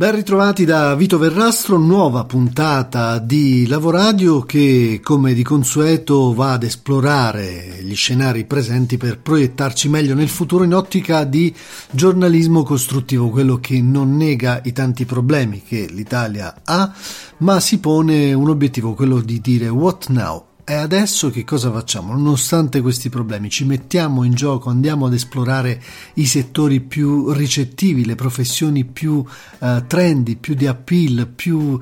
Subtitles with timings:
[0.00, 6.62] Ben ritrovati da Vito Verrastro, nuova puntata di Lavoradio che come di consueto va ad
[6.62, 11.54] esplorare gli scenari presenti per proiettarci meglio nel futuro in ottica di
[11.90, 16.90] giornalismo costruttivo, quello che non nega i tanti problemi che l'Italia ha,
[17.40, 20.49] ma si pone un obiettivo, quello di dire what now?
[20.70, 22.12] E adesso che cosa facciamo?
[22.12, 25.82] Nonostante questi problemi, ci mettiamo in gioco, andiamo ad esplorare
[26.14, 31.78] i settori più ricettivi, le professioni più uh, trendy, più di appeal, più uh,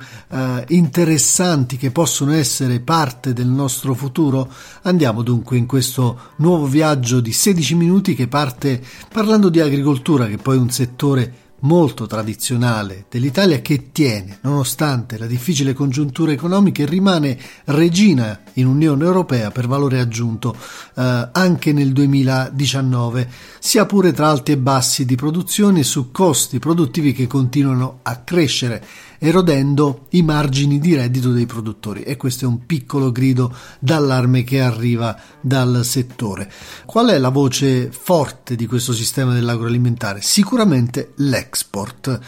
[0.69, 4.51] interessanti che possono essere parte del nostro futuro?
[4.84, 8.82] Andiamo dunque in questo nuovo viaggio di 16 minuti che parte
[9.12, 15.27] parlando di agricoltura, che poi è un settore molto tradizionale dell'Italia che tiene, nonostante la
[15.27, 20.55] difficile congiuntura economica, e rimane regina in Unione Europea per valore aggiunto
[20.95, 27.13] eh, anche nel 2019, sia pure tra alti e bassi di produzione su costi produttivi
[27.13, 28.85] che continuano a crescere
[29.19, 34.60] erodendo i margini di reddito dei produttori e questo è un piccolo grido d'allarme che
[34.60, 36.51] arriva dal settore.
[36.87, 40.21] Qual è la voce forte di questo sistema dell'agroalimentare?
[40.23, 42.21] Sicuramente l'export.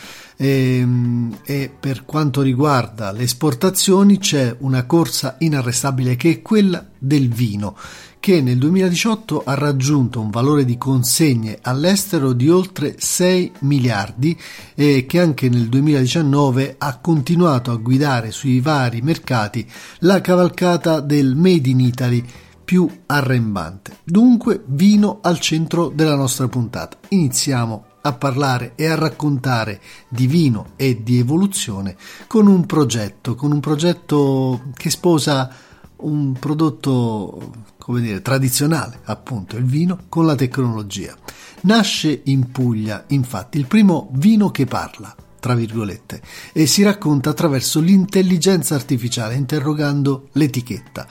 [0.43, 6.83] E, ehm, e, per quanto riguarda le esportazioni c'è una corsa inarrestabile che è quella
[6.99, 7.77] del vino
[8.21, 14.39] che nel 2018 ha raggiunto un valore di consegne all'estero di oltre 6 miliardi
[14.75, 19.67] e che anche nel 2019 ha continuato a guidare sui vari mercati
[20.01, 22.25] la cavalcata del Made in Italy
[22.63, 23.97] più arrembante.
[24.05, 26.99] Dunque vino al centro della nostra puntata.
[27.09, 33.53] Iniziamo a parlare e a raccontare di vino e di evoluzione con un progetto, con
[33.53, 35.53] un progetto che sposa
[35.97, 37.53] un prodotto
[37.91, 41.17] come dire, tradizionale, appunto il vino, con la tecnologia.
[41.63, 47.81] Nasce in Puglia, infatti, il primo vino che parla, tra virgolette, e si racconta attraverso
[47.81, 51.07] l'intelligenza artificiale, interrogando l'etichetta.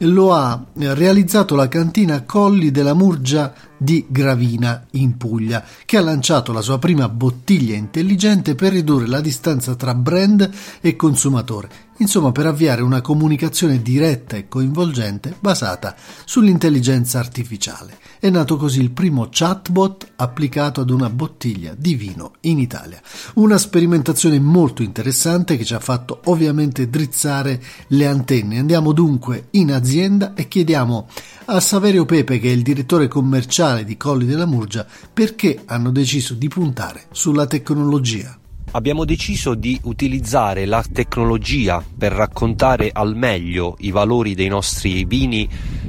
[0.00, 6.52] Lo ha realizzato la cantina Colli della Murgia di Gravina in Puglia, che ha lanciato
[6.52, 10.50] la sua prima bottiglia intelligente per ridurre la distanza tra brand
[10.82, 17.98] e consumatore insomma per avviare una comunicazione diretta e coinvolgente basata sull'intelligenza artificiale.
[18.18, 23.00] È nato così il primo chatbot applicato ad una bottiglia di vino in Italia.
[23.34, 28.58] Una sperimentazione molto interessante che ci ha fatto ovviamente drizzare le antenne.
[28.58, 31.08] Andiamo dunque in azienda e chiediamo
[31.46, 36.34] a Saverio Pepe, che è il direttore commerciale di Colli della Murgia, perché hanno deciso
[36.34, 38.36] di puntare sulla tecnologia
[38.76, 45.48] abbiamo deciso di utilizzare la tecnologia per raccontare al meglio i valori dei nostri vini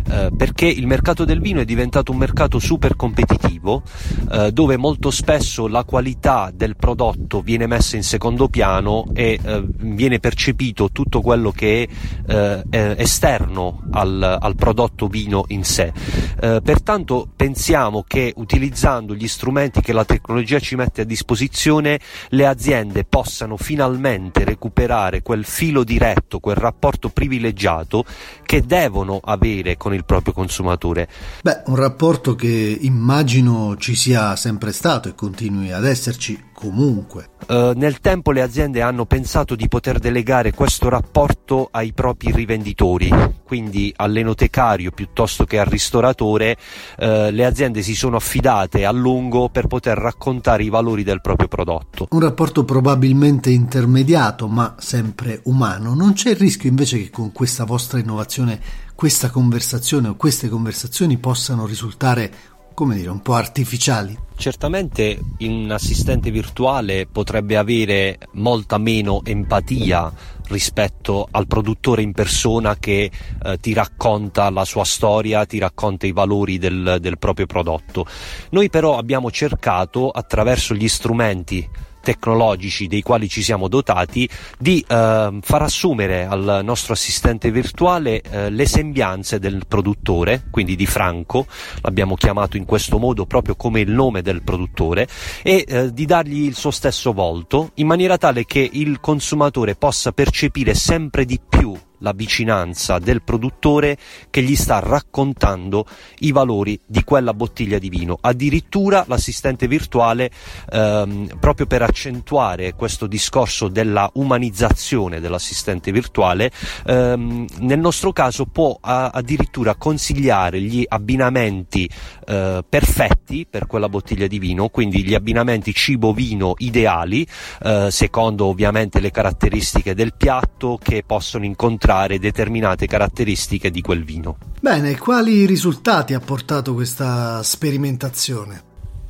[0.10, 3.84] eh, perché il mercato del vino è diventato un mercato super competitivo
[4.32, 9.64] eh, dove molto spesso la qualità del prodotto viene messa in secondo piano e eh,
[9.66, 11.88] viene percepito tutto quello che
[12.28, 15.92] è eh, esterno al, al, prodotto vino in sé.
[16.40, 22.46] Eh, pertanto pensiamo che utilizzando gli strumenti che la tecnologia ci mette a disposizione le
[22.46, 28.06] aziende possano finalmente recuperare quel filo diretto, quel rapporto privilegiato
[28.44, 31.08] che devono avere con il proprio consumatore.
[31.42, 37.30] Beh, un rapporto che immagino ci sia sempre stato e continui ad esserci comunque.
[37.48, 43.12] Uh, nel tempo le aziende hanno pensato di poter delegare questo rapporto ai propri rivenditori,
[43.44, 46.58] quindi all'enotecario piuttosto che al ristoratore,
[46.98, 51.48] uh, le aziende si sono affidate a lungo per poter raccontare i valori del proprio
[51.48, 52.08] prodotto.
[52.10, 55.94] Un rapporto probabilmente intermediato ma sempre umano.
[55.94, 58.60] Non c'è il rischio invece che con questa vostra innovazione
[58.96, 62.32] questa conversazione o queste conversazioni possano risultare
[62.74, 64.26] come dire, un po' artificiali.
[64.38, 70.14] Certamente un assistente virtuale potrebbe avere molta meno empatia
[70.50, 73.10] rispetto al produttore in persona che
[73.44, 78.06] eh, ti racconta la sua storia, ti racconta i valori del, del proprio prodotto.
[78.52, 81.68] Noi però abbiamo cercato attraverso gli strumenti
[82.02, 88.50] tecnologici dei quali ci siamo dotati di eh, far assumere al nostro assistente virtuale eh,
[88.50, 91.46] le sembianze del produttore, quindi di Franco,
[91.82, 95.08] l'abbiamo chiamato in questo modo proprio come il nome del produttore,
[95.44, 100.12] e eh, di dargli il suo stesso volto in maniera tale che il consumatore possa
[100.12, 103.98] percepire sempre di più la vicinanza del produttore
[104.30, 105.86] che gli sta raccontando
[106.20, 108.18] i valori di quella bottiglia di vino.
[108.20, 110.30] Addirittura l'assistente virtuale,
[110.72, 116.52] ehm, proprio per accentuare questo discorso della umanizzazione dell'assistente virtuale,
[116.86, 121.90] ehm, nel nostro caso può a- addirittura consigliare gli abbinamenti
[122.30, 127.26] eh, perfetti per quella bottiglia di vino, quindi gli abbinamenti cibo-vino ideali,
[127.64, 131.87] eh, secondo ovviamente le caratteristiche del piatto che possono incontrare
[132.20, 134.38] determinate caratteristiche di quel vino.
[134.60, 138.68] Bene, quali risultati ha portato questa sperimentazione?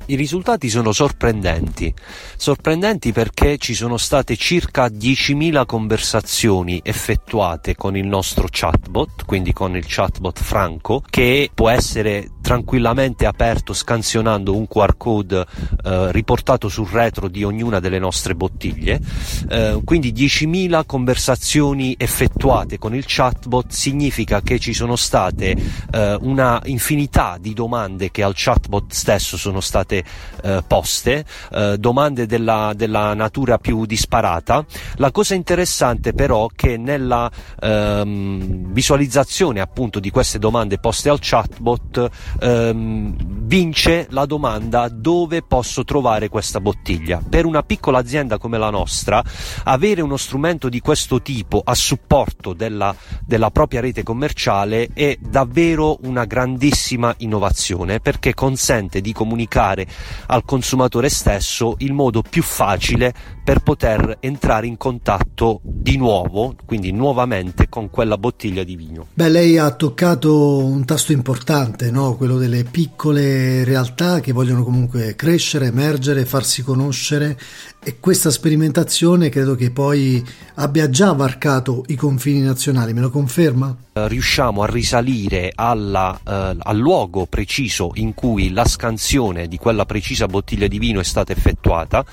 [0.09, 1.94] I risultati sono sorprendenti,
[2.38, 9.75] sorprendenti perché ci sono state circa 10.000 conversazioni effettuate con il nostro chatbot, quindi con
[9.75, 15.45] il chatbot Franco, che può essere tranquillamente aperto scansionando un QR code
[15.83, 19.01] eh, riportato sul retro di ognuna delle nostre bottiglie.
[19.49, 25.57] Eh, quindi 10.000 conversazioni effettuate con il chatbot significa che ci sono state
[25.91, 30.05] eh, una infinità di domande che al chatbot stesso sono state
[30.41, 34.65] eh, poste, eh, domande della, della, natura più disparata.
[34.95, 37.29] La cosa interessante però è che nella
[37.59, 43.16] ehm, visualizzazione appunto di queste domande poste al chatbot ehm,
[43.48, 47.22] vince la domanda dove posso trovare questa bottiglia.
[47.28, 49.24] Per una piccola azienda come la nostra,
[49.63, 52.94] avere uno strumento di questo tipo a supporto della,
[53.25, 59.88] della propria rete commerciale è davvero una grandissima innovazione perché consente di comunicare
[60.28, 63.13] al consumatore stesso il modo più facile
[63.44, 69.07] per poter entrare in contatto di nuovo, quindi nuovamente con quella bottiglia di vino.
[69.13, 72.18] Beh, lei ha toccato un tasto importante, no?
[72.27, 77.39] Quello delle piccole realtà che vogliono comunque crescere, emergere, farsi conoscere
[77.88, 80.22] e questa sperimentazione credo che poi
[80.56, 83.74] abbia già varcato i confini nazionali, me lo conferma?
[83.94, 89.86] Eh, riusciamo a risalire alla, eh, al luogo preciso in cui la scansione di quella
[89.86, 92.06] precisa bottiglia di vino è stata effettuata.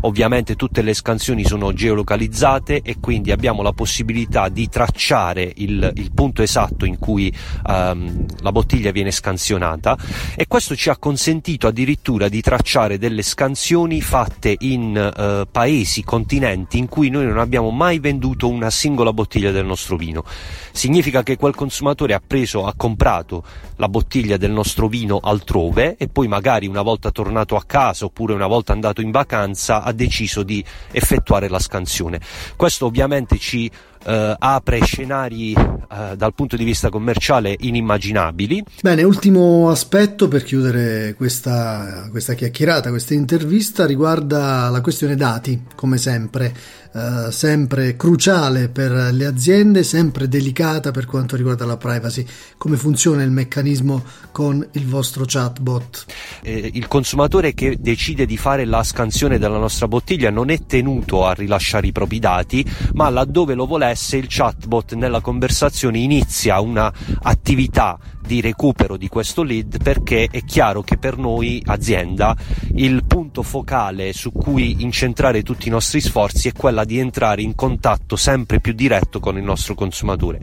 [0.00, 6.10] Ovviamente tutte le scansioni sono geolocalizzate e quindi abbiamo la possibilità di tracciare il, il
[6.12, 7.30] punto esatto in cui
[7.66, 9.96] ehm, la bottiglia viene scansionata
[10.34, 16.78] e questo ci ha consentito addirittura di tracciare delle scansioni fatte in eh, paesi, continenti
[16.78, 20.24] in cui noi non abbiamo mai venduto una singola bottiglia del nostro vino.
[20.70, 23.42] Significa che quel consumatore ha preso, ha comprato
[23.76, 28.32] la bottiglia del nostro vino altrove e poi magari una volta tornato a casa oppure
[28.32, 32.20] una volta andato in vacanza ha deciso di effettuare la scansione.
[32.56, 33.70] Questo ovviamente ci
[34.08, 38.64] eh, apre scenari eh, dal punto di vista commerciale inimmaginabili.
[38.80, 45.98] Bene, ultimo aspetto per chiudere questa, questa chiacchierata, questa intervista riguarda la questione dati, come
[45.98, 46.54] sempre.
[46.98, 52.26] Uh, sempre cruciale per le aziende, sempre delicata per quanto riguarda la privacy.
[52.56, 54.02] Come funziona il meccanismo
[54.32, 56.06] con il vostro chatbot?
[56.42, 61.24] Eh, il consumatore che decide di fare la scansione della nostra bottiglia non è tenuto
[61.24, 66.92] a rilasciare i propri dati, ma laddove lo volesse il chatbot nella conversazione inizia una
[67.22, 67.96] attività
[68.28, 72.36] di recupero di questo lead perché è chiaro che per noi azienda
[72.74, 77.54] il punto focale su cui incentrare tutti i nostri sforzi è quella di entrare in
[77.54, 80.40] contatto sempre più diretto con il nostro consumatore.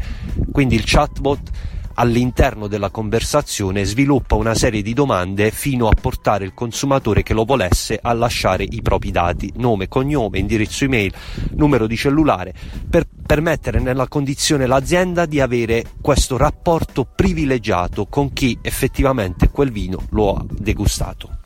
[0.51, 1.49] Quindi il chatbot
[1.95, 7.45] all'interno della conversazione sviluppa una serie di domande fino a portare il consumatore che lo
[7.45, 11.11] volesse a lasciare i propri dati, nome, cognome, indirizzo email,
[11.55, 12.53] numero di cellulare,
[12.87, 20.03] per permettere nella condizione l'azienda di avere questo rapporto privilegiato con chi effettivamente quel vino
[20.09, 21.44] lo ha degustato.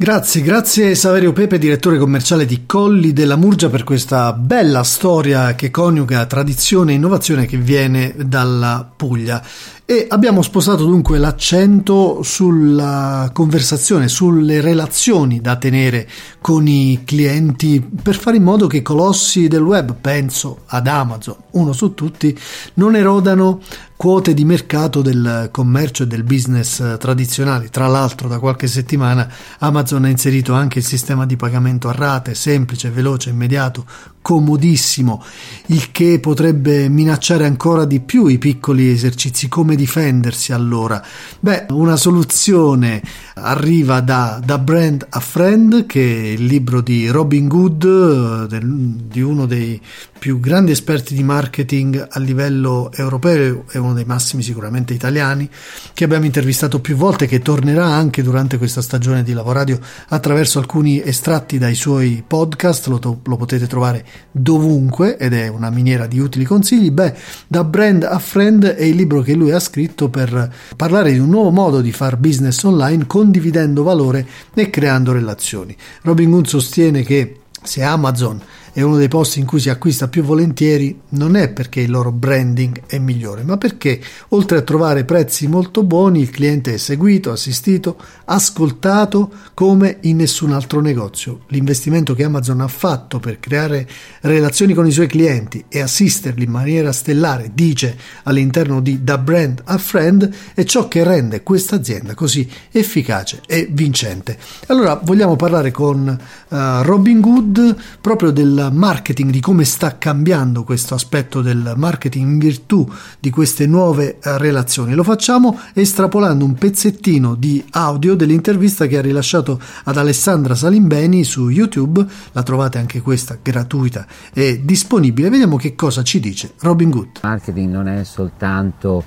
[0.00, 5.70] Grazie, grazie Saverio Pepe, direttore commerciale di Colli della Murgia, per questa bella storia che
[5.70, 9.44] coniuga tradizione e innovazione che viene dalla Puglia.
[9.84, 16.08] E abbiamo spostato dunque l'accento sulla conversazione, sulle relazioni da tenere
[16.40, 21.36] con i clienti per fare in modo che i colossi del web, penso ad Amazon,
[21.50, 22.34] uno su tutti,
[22.74, 23.60] non erodano
[24.00, 27.68] quote di mercato del commercio e del business tradizionali.
[27.68, 32.34] Tra l'altro, da qualche settimana Amazon ha inserito anche il sistema di pagamento a rate,
[32.34, 33.84] semplice, veloce, immediato,
[34.22, 35.22] comodissimo,
[35.66, 39.48] il che potrebbe minacciare ancora di più i piccoli esercizi.
[39.48, 41.04] Come difendersi allora?
[41.38, 43.02] Beh, una soluzione
[43.34, 49.20] arriva da, da Brand a Friend, che è il libro di Robin Good, del, di
[49.20, 49.78] uno dei
[50.20, 55.48] più grandi esperti di marketing a livello europeo e uno dei massimi sicuramente italiani,
[55.94, 61.02] che abbiamo intervistato più volte, che tornerà anche durante questa stagione di Lavoradio attraverso alcuni
[61.02, 66.18] estratti dai suoi podcast, lo, to- lo potete trovare dovunque ed è una miniera di
[66.18, 66.90] utili consigli.
[66.90, 67.14] Beh,
[67.46, 71.30] da brand a friend è il libro che lui ha scritto per parlare di un
[71.30, 75.74] nuovo modo di fare business online condividendo valore e creando relazioni.
[76.02, 78.40] Robin Hood sostiene che se Amazon
[78.72, 82.12] è uno dei posti in cui si acquista più volentieri non è perché il loro
[82.12, 87.32] branding è migliore, ma perché oltre a trovare prezzi molto buoni il cliente è seguito,
[87.32, 87.96] assistito,
[88.26, 91.40] ascoltato come in nessun altro negozio.
[91.48, 93.88] L'investimento che Amazon ha fatto per creare
[94.22, 99.62] relazioni con i suoi clienti e assisterli in maniera stellare, dice all'interno di Da Brand
[99.64, 104.38] a Friend, è ciò che rende questa azienda così efficace e vincente.
[104.66, 110.94] Allora vogliamo parlare con uh, Robin Good proprio del marketing, di come sta cambiando questo
[110.94, 112.86] aspetto del marketing in virtù
[113.18, 114.94] di queste nuove eh, relazioni.
[114.94, 121.48] Lo facciamo estrapolando un pezzettino di audio dell'intervista che ha rilasciato ad Alessandra Salimbeni su
[121.48, 125.30] YouTube, la trovate anche questa gratuita e disponibile.
[125.30, 127.20] Vediamo che cosa ci dice Robin Good.
[127.22, 129.04] Marketing non è soltanto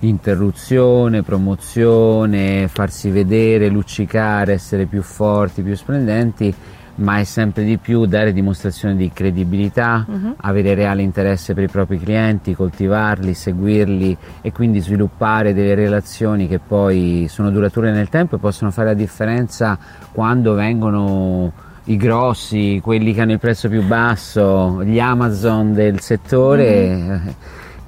[0.00, 6.54] interruzione, promozione, farsi vedere, luccicare, essere più forti, più splendenti
[6.96, 10.34] ma è sempre di più dare dimostrazione di credibilità, uh-huh.
[10.38, 16.58] avere reale interesse per i propri clienti, coltivarli, seguirli e quindi sviluppare delle relazioni che
[16.58, 19.78] poi sono durature nel tempo e possono fare la differenza
[20.12, 21.52] quando vengono
[21.84, 27.34] i grossi, quelli che hanno il prezzo più basso, gli Amazon del settore, uh-huh.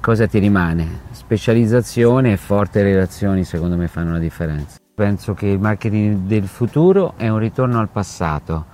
[0.01, 1.05] cosa ti rimane?
[1.11, 4.77] Specializzazione e forti relazioni secondo me fanno la differenza.
[4.97, 8.65] Penso che il marketing del futuro è un ritorno al passato,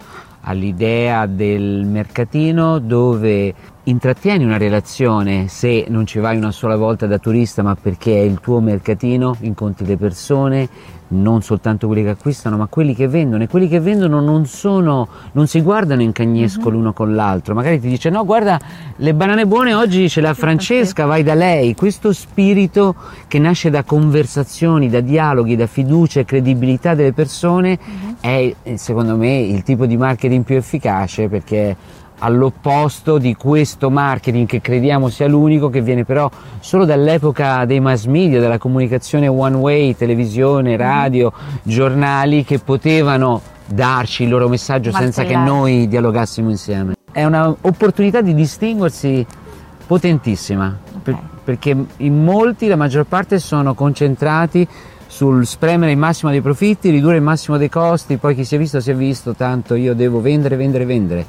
[0.44, 3.54] all'idea del mercatino dove
[3.86, 8.22] intrattieni una relazione se non ci vai una sola volta da turista ma perché è
[8.22, 10.70] il tuo mercatino, incontri le persone,
[11.14, 13.44] non soltanto quelli che acquistano, ma quelli che vendono.
[13.44, 16.72] E quelli che vendono non sono, non si guardano in cagnesco uh-huh.
[16.72, 17.54] l'uno con l'altro.
[17.54, 18.60] Magari ti dice: No, guarda,
[18.96, 21.76] le banane buone oggi ce l'ha Francesca, vai da lei.
[21.76, 22.96] Questo spirito
[23.28, 28.16] che nasce da conversazioni, da dialoghi, da fiducia e credibilità delle persone uh-huh.
[28.20, 31.76] è, secondo me, il tipo di marketing più efficace perché
[32.24, 38.06] all'opposto di questo marketing che crediamo sia l'unico, che viene però solo dall'epoca dei mass
[38.06, 45.24] media, della comunicazione one way, televisione, radio, giornali, che potevano darci il loro messaggio senza
[45.24, 46.96] che noi dialogassimo insieme.
[47.12, 49.26] È un'opportunità di distinguersi
[49.86, 51.02] potentissima, okay.
[51.02, 54.66] per, perché in molti, la maggior parte, sono concentrati
[55.08, 58.58] sul spremere il massimo dei profitti, ridurre il massimo dei costi, poi chi si è
[58.58, 61.26] visto si è visto, tanto io devo vendere, vendere, vendere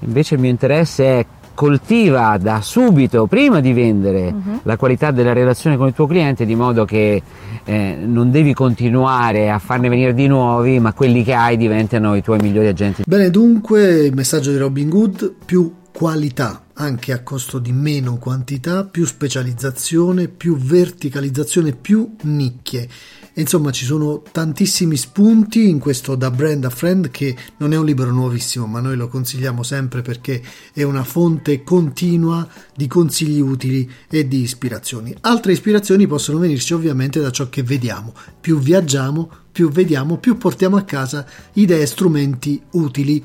[0.00, 4.60] Invece il mio interesse è coltiva da subito, prima di vendere, uh-huh.
[4.62, 7.22] la qualità della relazione con il tuo cliente, di modo che
[7.64, 12.22] eh, non devi continuare a farne venire di nuovi, ma quelli che hai diventano i
[12.22, 13.02] tuoi migliori agenti.
[13.06, 18.84] Bene, dunque il messaggio di Robin Good, più qualità anche a costo di meno quantità,
[18.84, 22.86] più specializzazione, più verticalizzazione, più nicchie.
[23.38, 27.84] Insomma, ci sono tantissimi spunti in questo Da Brand a Friend che non è un
[27.84, 33.90] libro nuovissimo, ma noi lo consigliamo sempre perché è una fonte continua di consigli utili
[34.08, 35.14] e di ispirazioni.
[35.20, 38.14] Altre ispirazioni possono venirci ovviamente da ciò che vediamo.
[38.40, 43.22] Più viaggiamo, più vediamo, più portiamo a casa idee e strumenti utili.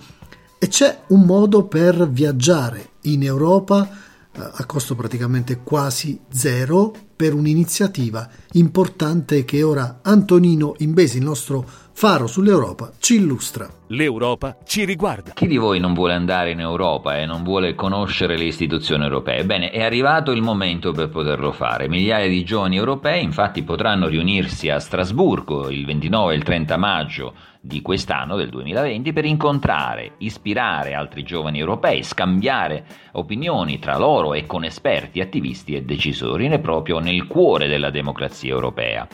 [0.60, 3.90] E c'è un modo per viaggiare in Europa
[4.34, 11.64] eh, a costo praticamente quasi zero per un'iniziativa importante che ora Antonino Imbesi, il nostro
[11.94, 13.70] faro sull'Europa, ci illustra.
[13.90, 15.34] L'Europa ci riguarda.
[15.34, 19.46] Chi di voi non vuole andare in Europa e non vuole conoscere le istituzioni europee?
[19.46, 21.88] Bene, è arrivato il momento per poterlo fare.
[21.88, 27.34] Migliaia di giovani europei infatti potranno riunirsi a Strasburgo il 29 e il 30 maggio
[27.64, 34.48] di quest'anno, del 2020, per incontrare, ispirare altri giovani europei, scambiare opinioni tra loro e
[34.48, 39.08] con esperti, attivisti e decisori, proprio nel cuore della democrazia europea.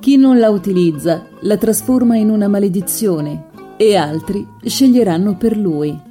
[0.00, 6.10] Chi non la utilizza la trasforma in una maledizione e altri sceglieranno per lui